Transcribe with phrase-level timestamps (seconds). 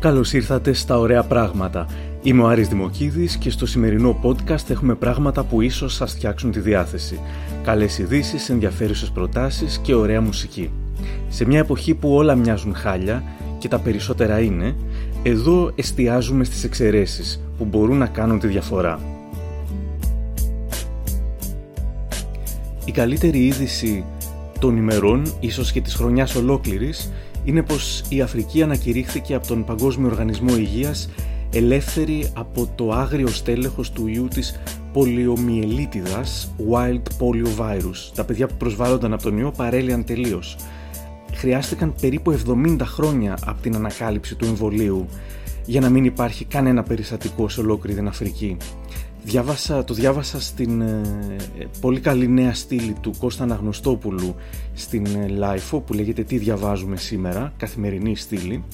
[0.00, 1.86] Καλώς ήρθατε στα ωραία πράγματα.
[2.22, 6.60] Είμαι ο Άρης Δημοκίδης και στο σημερινό podcast έχουμε πράγματα που ίσως σας φτιάξουν τη
[6.60, 7.20] διάθεση.
[7.62, 10.70] Καλές ειδήσεις, ενδιαφέρουσες προτάσεις και ωραία μουσική.
[11.28, 13.22] Σε μια εποχή που όλα μοιάζουν χάλια
[13.58, 14.74] και τα περισσότερα είναι,
[15.22, 19.00] εδώ εστιάζουμε στις εξαιρέσεις που μπορούν να κάνουν τη διαφορά.
[22.84, 24.04] Η καλύτερη είδηση
[24.58, 27.12] των ημερών, ίσως και της χρονιάς ολόκληρης,
[27.48, 31.08] είναι πως η Αφρική ανακηρύχθηκε από τον Παγκόσμιο Οργανισμό Υγείας
[31.52, 34.60] ελεύθερη από το άγριο στέλεχος του ιού της
[34.92, 38.10] πολιομιελίτιδας Wild Polio Virus.
[38.14, 40.56] Τα παιδιά που προσβάλλονταν από τον ιό παρέλυαν τελείως.
[41.34, 45.06] Χρειάστηκαν περίπου 70 χρόνια από την ανακάλυψη του εμβολίου
[45.64, 48.56] για να μην υπάρχει κανένα περιστατικό σε ολόκληρη την Αφρική.
[49.24, 51.02] Διάβασα, το διάβασα στην ε,
[51.80, 54.34] πολύ καλή νέα στήλη του Κώστα Αναγνωστόπουλου
[54.74, 58.64] στην ε, LiFO που λέγεται «Τι διαβάζουμε σήμερα», καθημερινή στήλη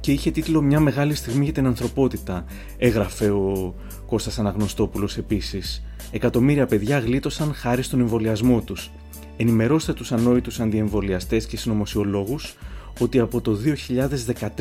[0.00, 2.44] και είχε τίτλο «Μια μεγάλη στιγμή για την ανθρωπότητα»,
[2.78, 3.74] έγραφε ο
[4.06, 5.84] Κώστας Αναγνωστόπουλος επίσης.
[6.10, 8.90] Εκατομμύρια παιδιά γλίτωσαν χάρη στον εμβολιασμό τους.
[9.36, 12.56] Ενημερώστε τους ανόητους αντιεμβολιαστές και συνωμοσιολόγους
[13.00, 13.58] ότι από το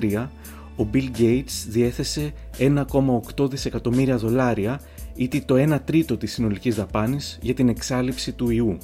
[0.06, 0.28] 2013
[0.75, 4.80] ο Bill Gates διέθεσε 1,8 δισεκατομμύρια δολάρια
[5.16, 8.78] ή το 1 τρίτο της συνολικής δαπάνης για την εξάλληψη του ιού.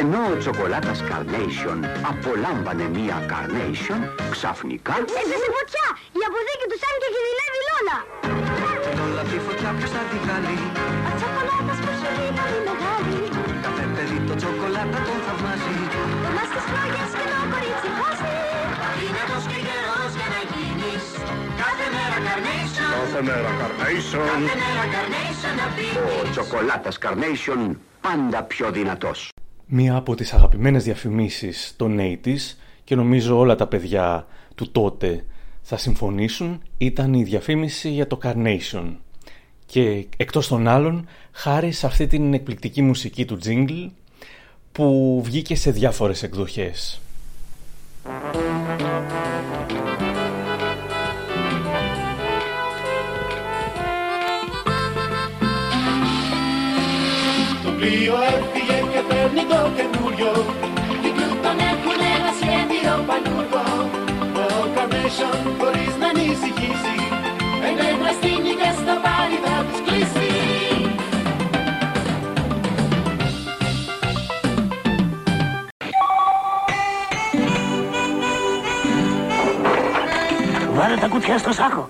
[0.00, 1.78] Ενώ ο τσοκολάτας Carnation
[2.12, 4.00] απολάμβανε μία Carnation,
[4.34, 4.94] ξαφνικά...
[5.20, 5.86] Έπεσε φωτιά!
[6.18, 7.98] Η αποθήκη του σαν και κινδυνεύει Λόλα!
[8.98, 10.56] Λόλα τη φωτιά ποιος θα τη βγάλει;
[11.08, 13.16] Ο τσοκολάτας που σου λέει πολύ μεγάλη
[13.64, 15.78] Κάθε παιδί το τσοκολάτα τον θαυμάζει
[16.36, 17.29] Μας τις φλόγες
[23.20, 29.28] Carnation Κάθε μέρα Carnation, Κάθε μέρα Carnation να πίνεις ο τσοκολάτας Carnation πάντα πιο δυνατός.
[29.66, 35.24] Μία από τις αγαπημένες διαφημίσεις των 80's και νομίζω όλα τα παιδιά του τότε
[35.62, 38.96] θα συμφωνήσουν ήταν η διαφήμιση για το Carnation.
[39.66, 43.90] Και εκτός των άλλων, χάρη σε αυτή την εκπληκτική μουσική του jingle
[44.72, 47.00] που βγήκε σε διάφορες εκδοχές.
[48.32, 49.39] Το
[57.80, 60.32] πλοίο έφυγε και παίρνει το καινούριο.
[61.04, 63.66] Οι Πλούτον έχουν ένα σχέδιο πανούργο.
[64.34, 66.96] Το Carnation χωρίς να ανησυχήσει.
[67.66, 70.28] Ενέντρα στείνει και στο πάρει θα τους κλείσει.
[80.76, 81.88] Βάλε τα κουτιά στο σάκο.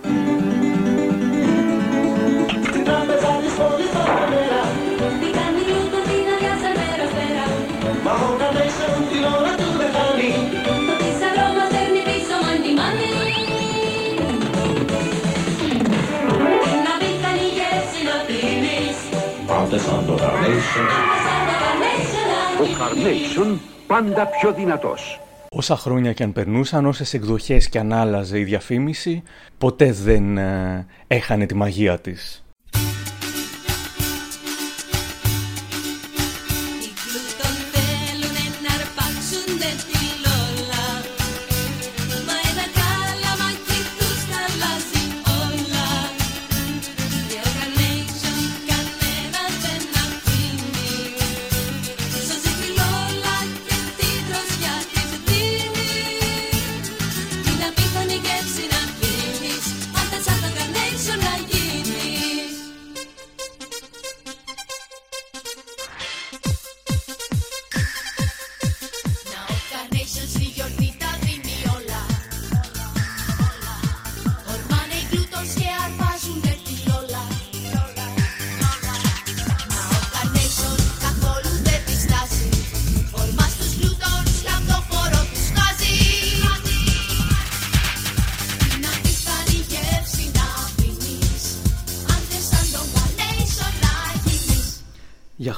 [22.61, 25.21] Ο Carnation πάντα πιο δυνατός.
[25.49, 29.23] Όσα χρόνια και αν περνούσαν, όσες εκδοχές και αν άλλαζε η διαφήμιση,
[29.59, 32.45] ποτέ δεν ε, έχανε τη μαγεία της.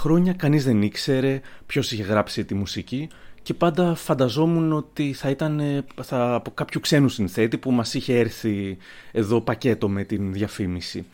[0.02, 3.08] Χρόνια κανείς δεν ήξερε ποιος είχε γράψει τη μουσική
[3.43, 8.19] και πάντα φανταζόμουν ότι θα ήταν ε, θα, από κάποιου ξένου συνθέτη που μας είχε
[8.19, 8.76] έρθει
[9.12, 11.06] εδώ πακέτο με την διαφήμιση.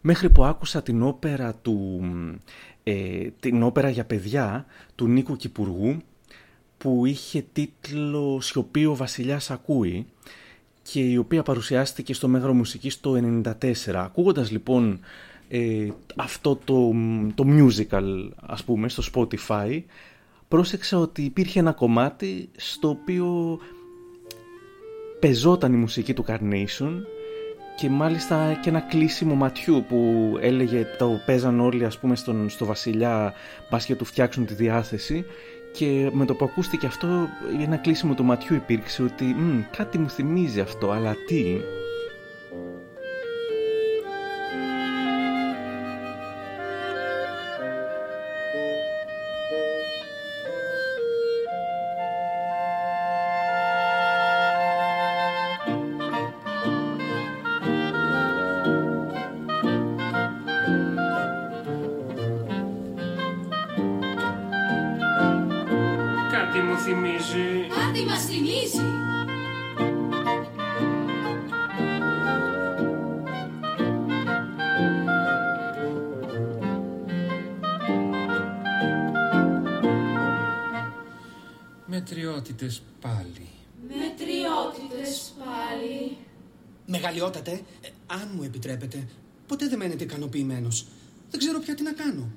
[0.00, 2.00] Μέχρι που άκουσα την όπερα, του,
[2.82, 5.96] ε, την όπερα για παιδιά του Νίκου Κυπουργού
[6.78, 10.06] που είχε τίτλο «Σιωπή ο βασιλιάς ακούει»
[10.82, 13.92] και η οποία παρουσιάστηκε στο Μέγαρο Μουσικής το 1994.
[13.94, 15.00] Ακούγοντας λοιπόν
[15.54, 16.92] ε, αυτό το,
[17.34, 19.82] το musical ας πούμε στο Spotify
[20.48, 23.58] πρόσεξα ότι υπήρχε ένα κομμάτι στο οποίο
[25.20, 26.92] πεζόταν η μουσική του Carnation
[27.76, 32.64] και μάλιστα και ένα κλείσιμο ματιού που έλεγε το παίζαν όλοι ας πούμε στον, στο
[32.64, 33.32] βασιλιά
[33.70, 35.24] μπας και του φτιάξουν τη διάθεση
[35.72, 37.28] και με το που ακούστηκε αυτό
[37.62, 41.56] ένα κλείσιμο του ματιού υπήρξε ότι «Μ, κάτι μου θυμίζει αυτό αλλά τι
[82.02, 83.46] Μετριότητες πάλι.
[83.88, 86.16] Μετριότητες πάλι.
[86.86, 89.08] Μεγαλειότατε, ε, αν μου επιτρέπετε,
[89.46, 90.86] ποτέ δεν μένετε ικανοποιημένος.
[91.30, 92.30] Δεν ξέρω πια τι να κάνω.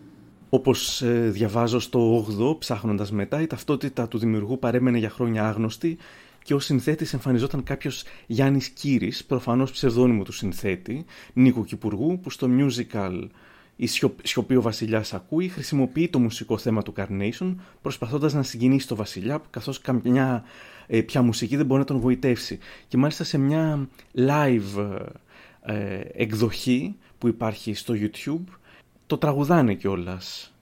[0.50, 5.98] Όπως ε, διαβάζω στο 8ο, ψάχνοντας μετά, η ταυτότητα του δημιουργού παρέμενε για χρόνια άγνωστη
[6.44, 12.48] και ως συνθέτης εμφανιζόταν κάποιος Γιάννης Κύρης, προφανώς ψευδόνυμο του συνθέτη, Νίκου Κυπουργού, που στο
[12.60, 13.28] musical
[13.76, 18.88] «Η σιω- σιωπή ο βασιλιάς ακούει» χρησιμοποιεί το μουσικό θέμα του Carnation, προσπαθώντας να συγκινήσει
[18.88, 20.44] το βασιλιά, καθώς καμιά
[20.88, 22.60] ε, πια μουσική δεν μπορεί να τον βοητεύσει.
[22.88, 24.98] Και μάλιστα σε μια live
[25.62, 28.54] ε, εκδοχή που υπάρχει στο YouTube,
[29.06, 30.55] το τραγουδάνε κιόλας.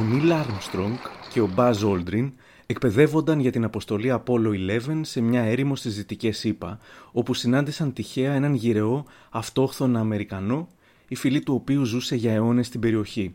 [0.00, 0.96] Ο Νίλ Άρμστρονγκ
[1.32, 2.32] και ο Μπάζ Όλντριν
[2.66, 6.78] εκπαιδεύονταν για την αποστολή Apollo 11 σε μια έρημο στις Δυτικές ΗΠΑ,
[7.12, 10.68] όπου συνάντησαν τυχαία έναν γυρεό αυτόχθονα Αμερικανό,
[11.08, 13.34] η φυλή του οποίου ζούσε για αιώνες στην περιοχή.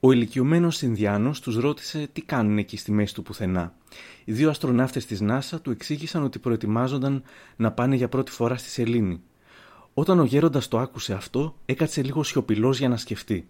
[0.00, 3.74] Ο ηλικιωμένος Ινδιάνος τους ρώτησε τι κάνουν εκεί στη μέση του πουθενά.
[4.24, 7.22] Οι δύο αστροναύτες της NASA του εξήγησαν ότι προετοιμάζονταν
[7.56, 9.20] να πάνε για πρώτη φορά στη Σελήνη.
[9.94, 13.48] Όταν ο γέροντας το άκουσε αυτό, έκατσε λίγο σιωπηλός για να σκεφτεί.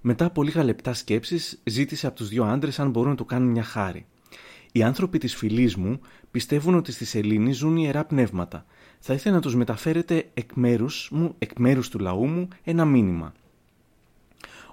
[0.00, 3.48] Μετά από λίγα λεπτά σκέψης, ζήτησε από τους δύο άντρες αν μπορούν να του κάνουν
[3.48, 4.06] μια χάρη.
[4.72, 6.00] Οι άνθρωποι της φυλής μου
[6.30, 8.64] πιστεύουν ότι στη Σελήνη ζουν ιερά πνεύματα.
[8.98, 13.32] Θα ήθελα να τους μεταφέρετε εκ μέρους μου, εκ μέρους του λαού μου, ένα μήνυμα.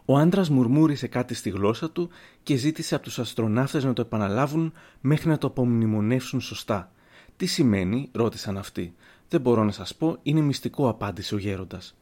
[0.05, 2.09] Ο άντρας μουρμούρισε κάτι στη γλώσσα του
[2.43, 6.91] και ζήτησε από τους αστροναύτες να το επαναλάβουν μέχρι να το απομνημονεύσουν σωστά.
[7.37, 8.95] Τι σημαίνει, ρώτησαν αυτοί.
[9.29, 11.97] Δεν μπορώ να σας πω, είναι μυστικό, απάντησε ο γέροντας.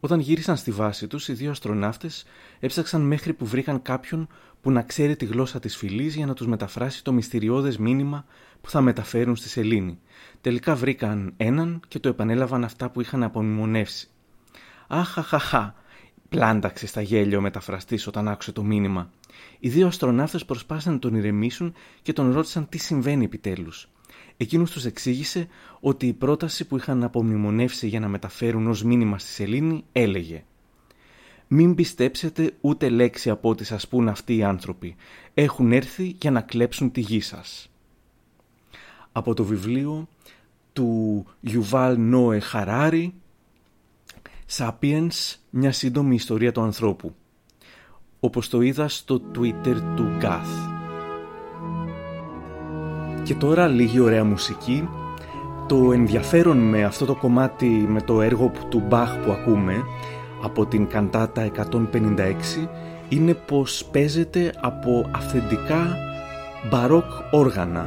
[0.00, 2.24] Όταν γύρισαν στη βάση τους, οι δύο αστροναύτες
[2.60, 4.28] έψαξαν μέχρι που βρήκαν κάποιον
[4.60, 8.24] που να ξέρει τη γλώσσα της φυλής για να τους μεταφράσει το μυστηριώδες μήνυμα
[8.60, 9.98] που θα μεταφέρουν στη σελήνη.
[10.40, 14.08] Τελικά βρήκαν έναν και το επανέλαβαν αυτά που είχαν απομνημονεύσει.
[14.88, 15.74] Αχαχαχα,
[16.28, 19.10] πλάνταξε στα γέλιο ο μεταφραστής όταν άκουσε το μήνυμα.
[19.58, 23.88] Οι δύο αστροναύτες προσπάθησαν να τον ηρεμήσουν και τον ρώτησαν τι συμβαίνει επιτέλους.
[24.40, 25.48] Εκείνος τους εξήγησε
[25.80, 30.44] ότι η πρόταση που είχαν απομνημονεύσει για να μεταφέρουν ως μήνυμα στη σελήνη έλεγε
[31.48, 34.96] «Μην πιστέψετε ούτε λέξη από ό,τι σας πούν αυτοί οι άνθρωποι.
[35.34, 37.70] Έχουν έρθει για να κλέψουν τη γη σας».
[39.12, 40.08] Από το βιβλίο
[40.72, 43.14] του Γιουβάλ Νόε Χαράρι
[44.56, 47.14] «Sapiens, μια σύντομη ιστορία του ανθρώπου».
[48.20, 50.77] Όπως το είδα στο Twitter του Gath.
[53.28, 54.88] Και τώρα λίγη ωραία μουσική.
[55.66, 59.74] Το ενδιαφέρον με αυτό το κομμάτι, με το έργο που- του Μπαχ που ακούμε,
[60.42, 62.68] από την καντάτα 156,
[63.08, 65.96] είναι πως παίζεται από αυθεντικά
[66.70, 67.86] μπαρόκ όργανα.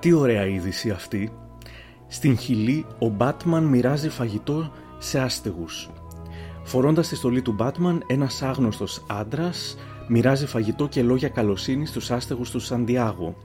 [0.00, 1.32] Τι ωραία είδηση αυτή.
[2.08, 5.90] Στην Χιλή ο Μπάτμαν μοιράζει φαγητό σε άστεγους.
[6.64, 9.76] Φορώντας τη στολή του Μπάτμαν, ένας άγνωστος άντρας
[10.08, 13.36] μοιράζει φαγητό και λόγια καλοσύνης στους άστεγους του Σαντιάγο.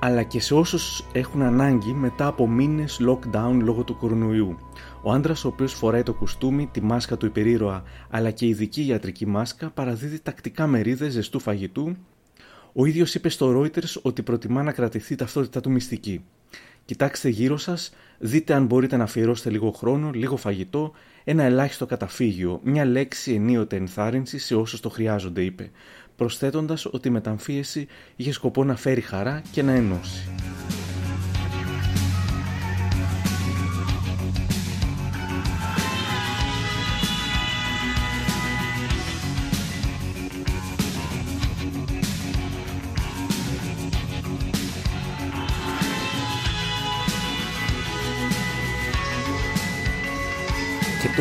[0.00, 4.56] Αλλά και σε όσους έχουν ανάγκη μετά από μήνες lockdown λόγω του κορονοϊού.
[5.02, 9.26] Ο άντρας, ο οποίος φοράει το κουστούμι, τη μάσκα του υπερήρωα αλλά και ειδική ιατρική
[9.26, 11.96] μάσκα, παραδίδει τακτικά μερίδες ζεστού φαγητού.
[12.80, 16.24] Ο ίδιος είπε στο Reuters ότι προτιμά να κρατηθεί η ταυτότητά του μυστική.
[16.84, 20.92] Κοιτάξτε γύρω σας, δείτε αν μπορείτε να αφιερώσετε λίγο χρόνο, λίγο φαγητό,
[21.24, 25.70] ένα ελάχιστο καταφύγιο, μια λέξη ενίοτε ενθάρρυνσης σε όσους το χρειάζονται, είπε,
[26.16, 30.28] προσθέτοντας ότι η μεταμφίεση είχε σκοπό να φέρει χαρά και να ενώσει.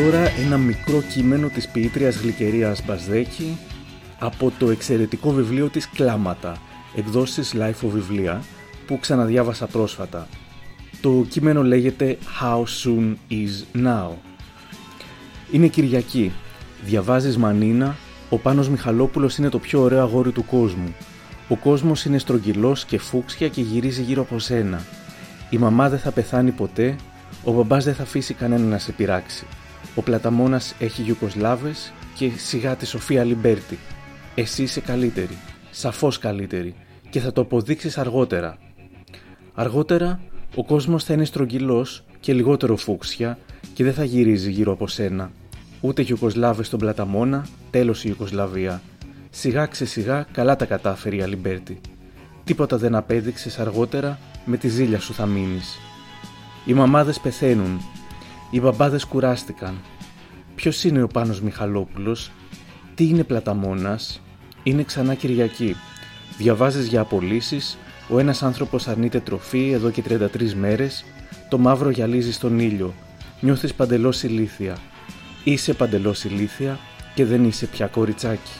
[0.03, 3.57] Τώρα ένα μικρό κείμενο της ποιήτριας Γλυκερίας Μπασδέκη
[4.19, 6.57] από το εξαιρετικό βιβλίο της «Κλάματα»,
[6.95, 8.43] εκδόσεις Life of Βιβλία,
[8.87, 10.27] που ξαναδιάβασα πρόσφατα.
[11.01, 14.09] Το κείμενο λέγεται «How soon is now».
[15.51, 16.31] Είναι Κυριακή.
[16.85, 17.95] Διαβάζεις Μανίνα,
[18.29, 20.95] ο Πάνος Μιχαλόπουλος είναι το πιο ωραίο αγόρι του κόσμου.
[21.47, 24.81] Ο κόσμος είναι στρογγυλός και φούξια και γυρίζει γύρω από σένα.
[25.49, 26.95] Η μαμά δεν θα πεθάνει ποτέ,
[27.43, 29.45] ο μπαμπάς δεν θα αφήσει κανένα να σε πειράξει.
[29.95, 33.77] Ο Πλαταμόνας έχει Γιουγκοσλάβες και σιγά τη Σοφία Αλιμπέρτη.
[34.35, 35.37] Εσύ είσαι καλύτερη,
[35.71, 36.75] σαφώς καλύτερη
[37.09, 38.57] και θα το αποδείξεις αργότερα.
[39.53, 40.19] Αργότερα
[40.55, 43.37] ο κόσμος θα είναι στρογγυλός και λιγότερο φούξια
[43.73, 45.31] και δεν θα γυρίζει γύρω από σένα.
[45.81, 48.81] Ούτε Γιουγκοσλάβες στον Πλαταμόνα, τέλος η Γιουγκοσλαβία.
[49.29, 51.81] Σιγά ξεσιγά καλά τα κατάφερε η Αλιμπέρτη.
[52.43, 55.77] Τίποτα δεν απέδειξες αργότερα, με τη ζήλια σου θα μείνεις.
[56.65, 57.81] Οι μαμάδες πεθαίνουν
[58.49, 59.81] οι μπαμπάδες κουράστηκαν.
[60.55, 62.31] Ποιος είναι ο Πάνος Μιχαλόπουλος,
[62.95, 64.21] τι είναι πλαταμόνας,
[64.63, 65.75] είναι ξανά Κυριακή.
[66.37, 67.77] Διαβάζεις για απολύσεις,
[68.09, 71.05] ο ένας άνθρωπος αρνείται τροφή εδώ και 33 μέρες,
[71.49, 72.93] το μαύρο γυαλίζει στον ήλιο,
[73.39, 74.77] νιώθεις παντελώς ηλίθια.
[75.43, 76.79] Είσαι παντελώς ηλίθια
[77.15, 78.51] και δεν είσαι πια κοριτσάκι.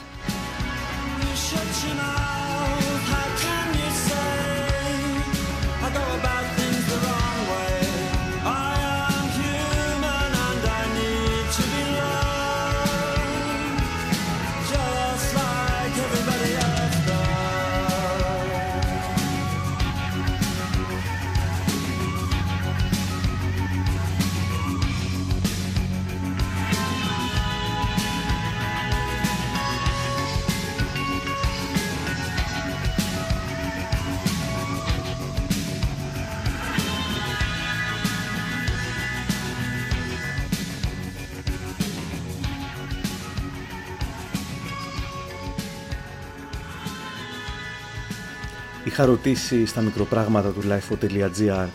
[48.98, 51.68] Είχα ρωτήσει στα μικροπράγματα του lifeo.gr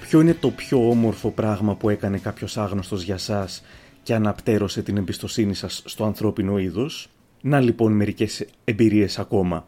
[0.00, 3.62] ποιο είναι το πιο όμορφο πράγμα που έκανε κάποιος άγνωστος για σας
[4.02, 7.08] και αναπτέρωσε την εμπιστοσύνη σας στο ανθρώπινο είδος.
[7.40, 9.66] Να λοιπόν μερικές εμπειρίες ακόμα.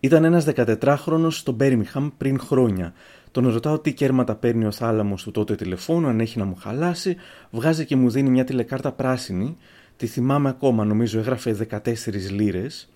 [0.00, 2.92] Ήταν ένας 14χρονος στο Μπέρμιχαμ πριν χρόνια.
[3.30, 7.16] Τον ρωτάω τι κέρματα παίρνει ο θάλαμος του τότε τηλεφώνου, αν έχει να μου χαλάσει,
[7.50, 9.56] βγάζει και μου δίνει μια τηλεκάρτα πράσινη,
[9.96, 12.88] τη θυμάμαι ακόμα, νομίζω έγραφε 14 λίρες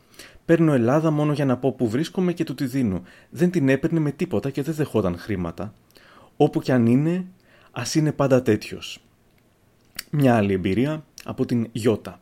[0.50, 3.02] Παίρνω Ελλάδα μόνο για να πω που βρίσκομαι και του τη δίνω.
[3.30, 5.74] Δεν την έπαιρνε με τίποτα και δεν δεχόταν χρήματα.
[6.36, 7.26] Όπου κι αν είναι,
[7.70, 9.00] ας είναι πάντα τέτοιος.
[10.10, 12.20] Μια άλλη εμπειρία από την Ιώτα.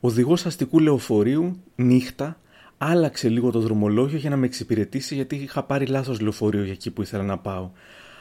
[0.00, 2.40] Οδηγός αστικού λεωφορείου, νύχτα,
[2.78, 6.90] άλλαξε λίγο το δρομολόγιο για να με εξυπηρετήσει γιατί είχα πάρει λάθος λεωφορείο για εκεί
[6.90, 7.70] που ήθελα να πάω.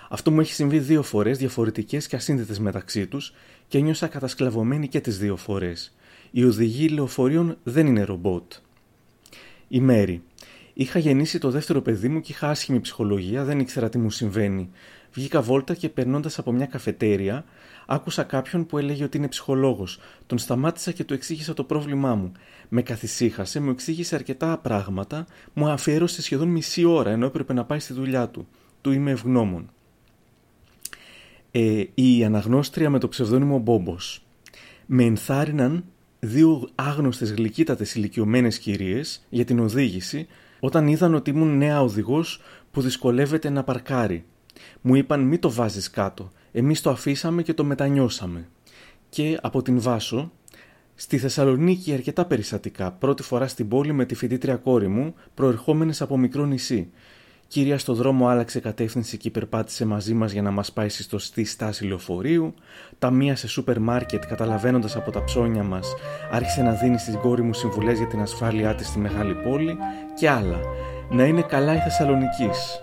[0.09, 3.33] Αυτό μου έχει συμβεί δύο φορές, διαφορετικές και ασύνδετες μεταξύ τους
[3.67, 5.95] και νιώσα κατασκλαβωμένη και τις δύο φορές.
[6.31, 8.53] Οι οδηγοί λεωφορείων δεν είναι ρομπότ.
[9.67, 10.24] Η Μέρη.
[10.74, 14.69] Είχα γεννήσει το δεύτερο παιδί μου και είχα άσχημη ψυχολογία, δεν ήξερα τι μου συμβαίνει.
[15.13, 17.45] Βγήκα βόλτα και περνώντας από μια καφετέρια,
[17.86, 20.00] άκουσα κάποιον που έλεγε ότι είναι ψυχολόγος.
[20.25, 22.31] Τον σταμάτησα και του εξήγησα το πρόβλημά μου.
[22.69, 27.79] Με καθησύχασε, μου εξήγησε αρκετά πράγματα, μου αφιέρωσε σχεδόν μισή ώρα ενώ έπρεπε να πάει
[27.79, 28.48] στη δουλειά του.
[28.81, 29.69] Του είμαι ευγνώμων.
[31.51, 34.25] Ε, η αναγνώστρια με το ψευδόνυμο Μπόμπος.
[34.86, 35.84] Με ενθάρρυναν
[36.19, 40.27] δύο άγνωστες γλυκύτατες ηλικιωμένες κυρίες για την οδήγηση
[40.60, 42.41] όταν είδαν ότι ήμουν νέα οδηγός
[42.72, 44.25] που δυσκολεύεται να παρκάρει.
[44.81, 48.48] Μου είπαν μη το βάζεις κάτω, εμείς το αφήσαμε και το μετανιώσαμε.
[49.10, 50.31] Και από την Βάσο,
[50.95, 56.17] στη Θεσσαλονίκη αρκετά περιστατικά, πρώτη φορά στην πόλη με τη φοιτήτρια κόρη μου, προερχόμενες από
[56.17, 56.89] μικρό νησί.
[57.47, 61.45] Κυρία στο δρόμο άλλαξε κατεύθυνση και υπερπάτησε μαζί μας για να μας πάει στη στοστή
[61.45, 62.53] στάση λεωφορείου,
[62.99, 65.93] τα μία σε σούπερ μάρκετ καταλαβαίνοντας από τα ψώνια μας
[66.31, 69.77] άρχισε να δίνει στην κόρη μου συμβουλές για την ασφάλειά της στη μεγάλη πόλη
[70.19, 70.59] και άλλα.
[71.09, 72.79] Να είναι καλά η Θεσσαλονικής.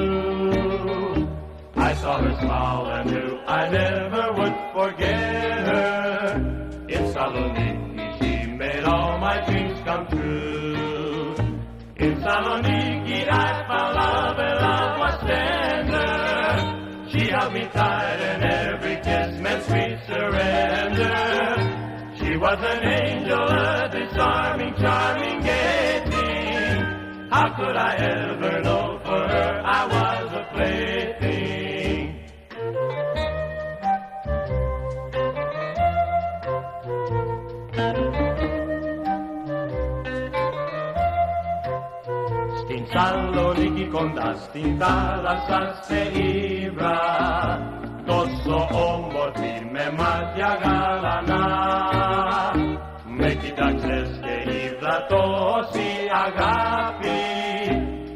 [0.00, 0.37] In
[1.88, 6.84] I saw her smile and knew I never would forget her.
[6.86, 11.34] In Saloniki she made all my dreams come true.
[11.96, 16.12] In Saloniki I found love and love was tender.
[17.10, 21.16] She held me tight and every kiss meant sweet surrender.
[22.18, 27.30] She was an angel, a disarming, charming gay thing.
[27.30, 31.57] How could I ever know for her I was a plaything?
[42.88, 46.98] Στην Σαλονίκη κοντά στην θάλασσα σε ύβρα.
[48.06, 51.46] Τόσο όμορφη με μάτια γαλανά.
[53.04, 55.90] Με κοίταξες και είδα τόση
[56.26, 57.20] αγάπη.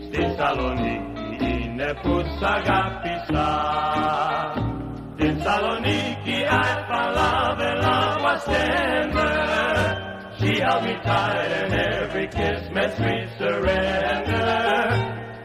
[0.07, 3.49] Στη Σαλονίκη είναι που σ' αγάπησα.
[5.15, 9.82] Στην Σαλονίκη I found love and love was tender
[10.43, 14.49] She held me tight and every kiss meant sweet surrender.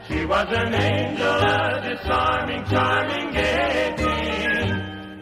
[0.08, 4.70] She was an angel, a disarming, charming gay thing.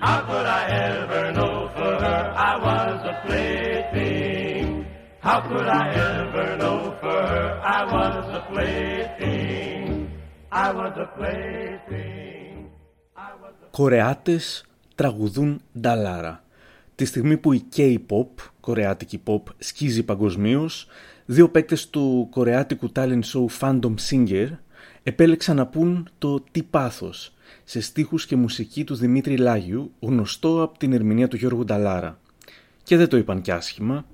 [0.06, 4.86] How could I ever know for her I was a plaything?
[5.20, 10.10] How could I ever know for her I was a plaything?
[10.52, 12.70] I was a plaything.
[13.72, 16.44] Κορεάτες τραγουδούν νταλάρα.
[16.96, 18.28] Τη στιγμή που η K-pop,
[18.66, 20.88] κορεάτικη pop, σκίζει παγκοσμίως,
[21.26, 24.48] δύο παίκτες του κορεάτικου talent show Fandom Singer
[25.04, 30.78] επέλεξαν να πούν το «Τι πάθος» σε στίχους και μουσική του Δημήτρη Λάγιου, γνωστό από
[30.78, 32.20] την ερμηνεία του Γιώργου Νταλάρα.
[32.84, 34.06] Και δεν το είπαν κι άσχημα.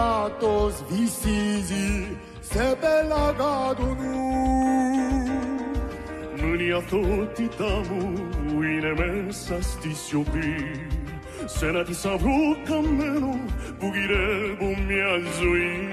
[0.00, 3.96] Τι πάθος βυσίζει σε πελαγάτορου
[6.36, 10.86] Μείνει η αυτότητα μου είναι μέσα στη σιωπή
[11.44, 13.38] σε ένα θησαυρό καμένο
[13.78, 15.88] που γυρεύω μια ζωή.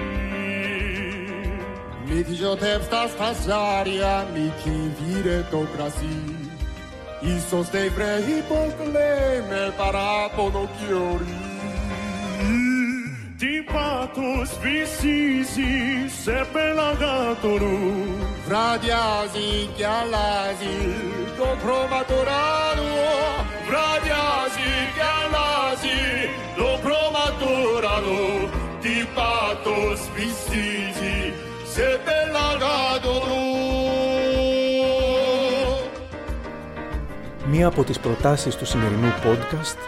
[2.06, 6.22] Μη διωτεύς τα σταζάρια, μη κυβήρε το κρασί.
[7.20, 11.47] Ίσως δεν βρε υποκλέμε παράπονο και ορί.
[13.38, 15.74] Τι πάθος βυσίζει
[16.22, 17.78] σε πελαγάτορου
[18.46, 20.78] Βραδιάζει κι αλλάζει
[21.38, 22.94] το χρώμα του ουρανού
[23.68, 26.00] Βραδιάζει κι αλλάζει
[26.56, 28.48] το χρώμα του ουρανού
[28.80, 31.32] Τι πάθος βυσίζει
[31.72, 33.46] σε πελαγάτορου
[37.46, 39.78] Μία από τις προτάσεις του σημερινού podcast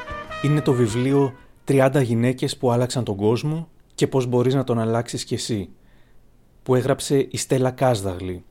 [0.42, 1.34] είναι το βιβλίο
[1.70, 5.68] «30 γυναίκες που άλλαξαν τον κόσμο και πώς μπορείς να τον αλλάξεις κι εσύ»
[6.62, 8.44] που έγραψε η Στέλλα Κάσδαγλη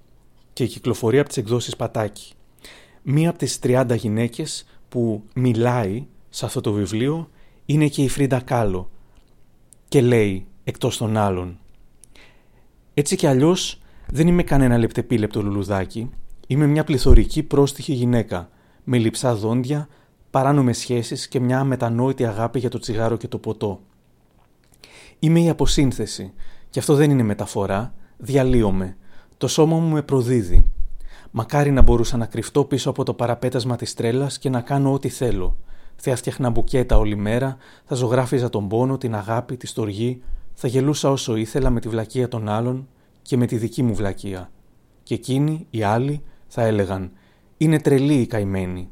[0.54, 2.34] και κυκλοφορεί από τις εκδόσεις Πατάκη.
[3.02, 7.30] Μία από τις 30 γυναίκες που μιλάει σε αυτό το βιβλίο
[7.66, 8.90] είναι και η Φρίντα Κάλο
[9.88, 11.60] και λέει εκτός των άλλων
[12.94, 16.10] «Έτσι κι αλλιώς δεν είμαι κανένα λεπτεπίλεπτο λουλουδάκι,
[16.48, 18.50] είμαι μια πληθωρική πρόστιχη γυναίκα
[18.84, 19.88] με λειψά δόντια,
[20.30, 23.80] παράνομες σχέσεις και μια αμετανόητη αγάπη για το τσιγάρο και το ποτό.
[25.20, 26.34] Είμαι η αποσύνθεση
[26.70, 28.98] και αυτό δεν είναι μεταφορά, διαλύομαι.
[29.38, 30.72] Το σώμα μου με προδίδει.
[31.32, 35.10] Μακάρι να μπορούσα να κρυφτώ πίσω από το παραπέτασμα της τρέλας και να κάνω ό,τι
[35.10, 35.58] θέλω.
[35.96, 40.22] Θα έφτιαχνα μπουκέτα όλη μέρα, θα ζωγράφιζα τον πόνο, την αγάπη, τη στοργή,
[40.54, 42.88] θα γελούσα όσο ήθελα με τη βλακεία των άλλων
[43.22, 44.52] και με τη δική μου βλακεία.
[45.04, 47.12] Και εκείνοι, οι άλλοι, θα έλεγαν
[47.58, 48.90] «Είναι τρελή η καημένη».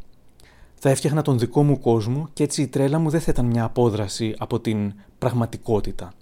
[0.80, 3.64] Θα έφτιαχνα τον δικό μου κόσμο και έτσι η τρέλα μου δεν θα ήταν μια
[3.64, 6.14] απόδραση από την πραγματικότητα.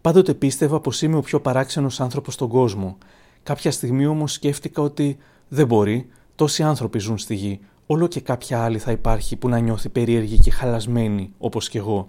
[0.00, 2.98] Πάντοτε πίστευα πως είμαι ο πιο παράξενος άνθρωπος στον κόσμο.
[3.42, 5.16] Κάποια στιγμή όμως σκέφτηκα ότι
[5.48, 9.58] δεν μπορεί, τόσοι άνθρωποι ζουν στη γη, όλο και κάποια άλλη θα υπάρχει που να
[9.58, 12.08] νιώθει περίεργη και χαλασμένη όπως κι εγώ.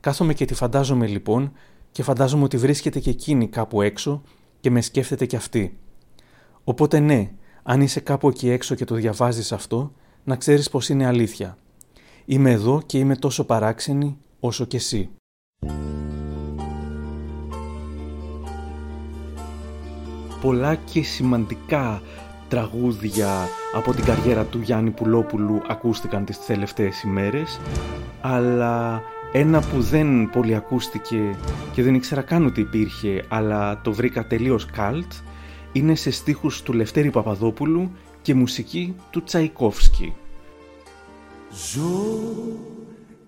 [0.00, 1.52] Κάθομαι και τη φαντάζομαι λοιπόν
[1.92, 4.22] και φαντάζομαι ότι βρίσκεται και εκείνη κάπου έξω
[4.60, 5.78] και με σκέφτεται κι αυτή.
[6.64, 7.30] Οπότε ναι,
[7.62, 9.92] αν είσαι κάπου εκεί έξω και το διαβάζεις αυτό,
[10.26, 11.56] να ξέρεις πως είναι αλήθεια.
[12.24, 15.10] Είμαι εδώ και είμαι τόσο παράξενη όσο και εσύ.
[20.40, 22.02] Πολλά και σημαντικά
[22.48, 27.60] τραγούδια από την καριέρα του Γιάννη Πουλόπουλου ακούστηκαν τις τελευταίες ημέρες,
[28.20, 31.36] αλλά ένα που δεν πολύ ακούστηκε
[31.72, 35.12] και δεν ήξερα καν ότι υπήρχε, αλλά το βρήκα τελείως καλτ,
[35.72, 37.90] είναι σε στίχους του Λευτέρη Παπαδόπουλου
[38.26, 40.14] και μουσική του Τσαϊκόφσκι.
[41.72, 42.22] Ζω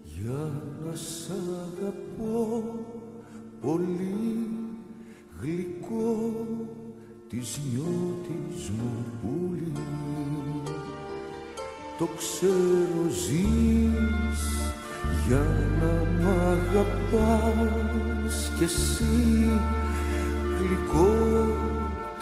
[0.03, 2.63] για να σ' αγαπώ
[3.61, 4.49] πολύ
[5.41, 6.47] γλυκό
[7.29, 9.73] της νιώτης μου πουλί
[11.99, 14.43] το ξέρω ζεις
[15.27, 15.47] για
[15.81, 17.73] να μ' αγαπάς
[18.59, 19.51] κι εσύ
[20.59, 21.67] γλυκό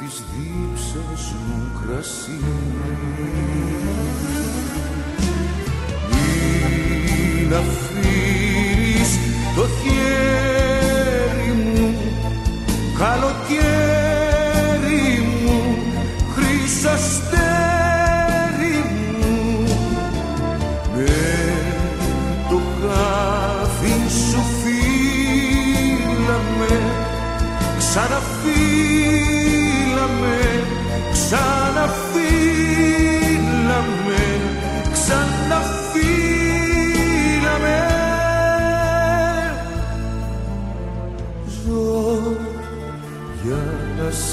[0.06, 2.40] της δίψας μου κρασί.
[6.10, 7.52] Μην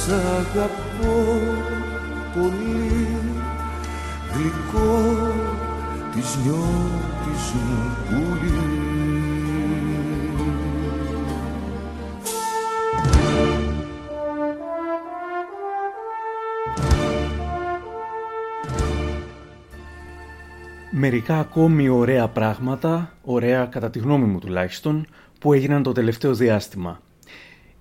[0.04, 1.24] σ' αγαπώ
[2.34, 3.08] πολύ
[4.34, 5.14] γλυκό
[6.14, 8.82] της νιώτης μου πουλί
[20.96, 25.08] Μερικά ακόμη ωραία πράγματα, ωραία κατά τη γνώμη μου τουλάχιστον,
[25.40, 27.00] που έγιναν το τελευταίο διάστημα.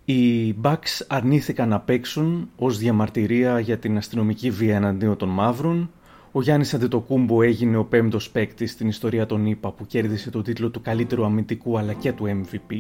[0.05, 5.91] Οι Bucks αρνήθηκαν να παίξουν ως διαμαρτυρία για την αστυνομική βία εναντίον των μαύρων.
[6.33, 10.71] Ο Γιάννης Αντετοκούμπο έγινε ο πέμπτος παίκτης στην ιστορία των ΗΠΑ που κέρδισε το τίτλο
[10.71, 12.75] του καλύτερου αμυντικού αλλά και του MVP.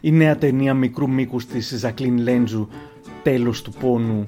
[0.00, 2.68] Η νέα ταινία μικρού μήκους της Ζακλίν Λέντζου
[3.22, 4.26] «Τέλος του πόνου»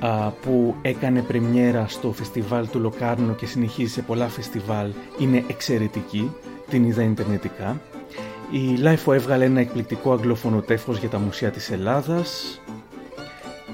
[0.00, 6.30] α, που έκανε πρεμιέρα στο φεστιβάλ του Λοκάρνο και συνεχίζει σε πολλά φεστιβάλ είναι εξαιρετική,
[6.68, 7.80] την είδα ιντερνετικά.
[8.50, 12.60] Η Lifeo έβγαλε ένα εκπληκτικό αγγλόφωνο τεύχος για τα μουσεία της Ελλάδας.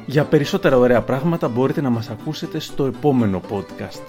[0.06, 4.02] Για περισσότερα ωραία πράγματα μπορείτε να μας ακούσετε στο επόμενο podcast.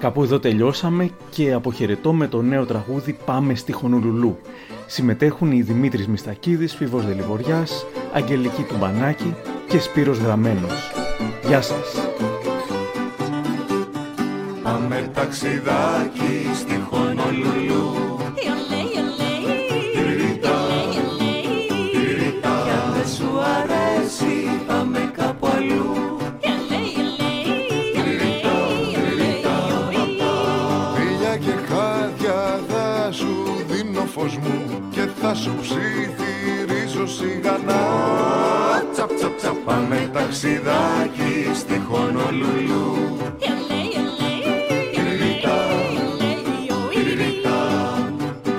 [0.00, 4.38] Κάπου εδώ τελειώσαμε και αποχαιρετώ με το νέο τραγούδι «Πάμε στη Χονολουλού».
[4.86, 9.34] Συμμετέχουν οι Δημήτρης Μιστακίδης, Φίβος Δελιβοριάς, Αγγελική Τουμπανάκη
[9.68, 10.92] και Σπύρος Γραμμένος.
[11.46, 11.94] Γεια σας!
[14.62, 18.19] Πάμε ταξιδάκι στη Χονολουλού
[35.32, 37.82] θα σου ψιθυρίζω σιγανά.
[38.92, 43.16] Τσαπ τσαπ τσαπ πάμε ταξιδάκι στη Χονολουλού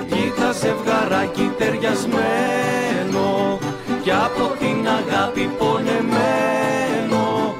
[0.08, 3.58] Κοίτα ζευγαράκι ταιριασμένο
[4.02, 7.54] κι από την αγάπη πονεμένο.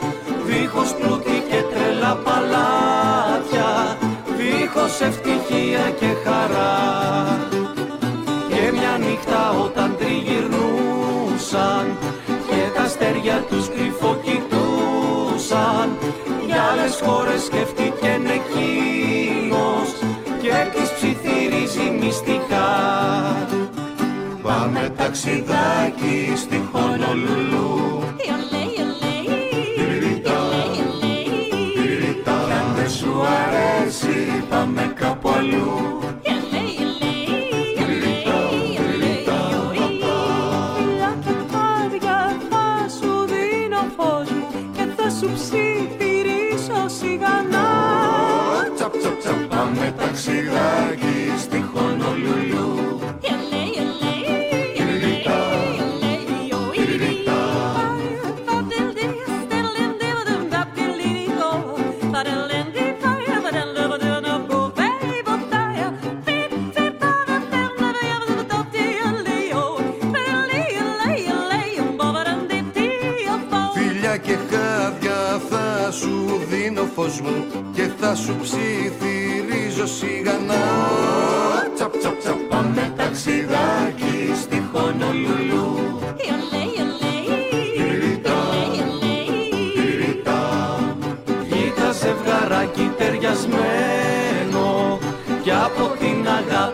[0.47, 3.99] Δίχως πλούτη και τρελά παλάτια
[4.37, 7.52] δίχως ευτυχία και χαρά
[13.23, 15.99] τα αστέρια τους κρυφοκοιτούσαν
[16.47, 19.89] για άλλες χώρες σκεφτήκεν εκείνος
[20.43, 22.71] και τις ψιθυρίζει μυστικά.
[24.43, 27.62] Πάμε ταξιδάκι στη Χονολουλού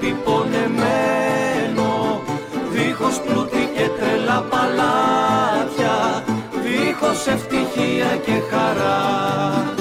[0.08, 2.22] αποτυπωνεμένο
[2.70, 6.24] δίχως πλούτη και τρελά παλάτια
[6.62, 9.77] δίχως ευτυχία και χαρά.